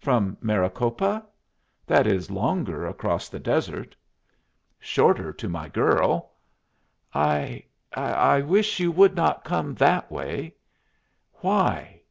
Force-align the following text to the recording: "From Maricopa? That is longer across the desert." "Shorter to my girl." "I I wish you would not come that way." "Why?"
"From 0.00 0.36
Maricopa? 0.40 1.24
That 1.86 2.08
is 2.08 2.32
longer 2.32 2.84
across 2.84 3.28
the 3.28 3.38
desert." 3.38 3.94
"Shorter 4.80 5.32
to 5.34 5.48
my 5.48 5.68
girl." 5.68 6.32
"I 7.14 7.62
I 7.94 8.40
wish 8.42 8.80
you 8.80 8.90
would 8.90 9.14
not 9.14 9.44
come 9.44 9.74
that 9.76 10.10
way." 10.10 10.56
"Why?" 11.34 12.02